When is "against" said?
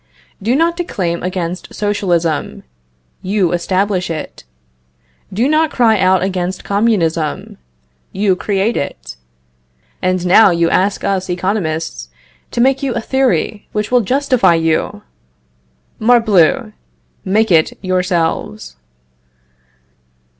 1.21-1.75, 6.23-6.63